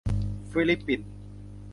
[0.51, 1.09] ฟิลิปปินส์